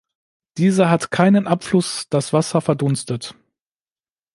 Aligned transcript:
Dieser 0.57 0.89
hat 0.89 1.11
keinen 1.11 1.45
Abfluss, 1.45 2.09
das 2.09 2.33
Wasser 2.33 2.59
verdunstet. 2.59 3.35